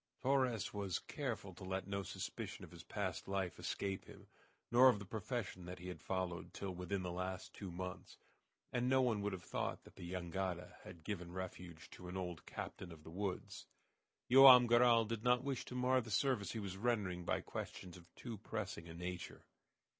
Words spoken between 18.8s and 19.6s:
a nature.